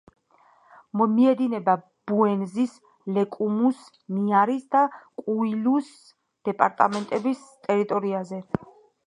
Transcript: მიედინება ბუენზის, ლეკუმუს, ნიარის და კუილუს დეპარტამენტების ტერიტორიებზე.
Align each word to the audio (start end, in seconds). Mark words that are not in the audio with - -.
მიედინება 1.01 1.75
ბუენზის, 2.11 2.73
ლეკუმუს, 3.17 3.83
ნიარის 4.15 4.65
და 4.77 4.83
კუილუს 5.25 5.93
დეპარტამენტების 6.51 7.47
ტერიტორიებზე. 7.71 8.43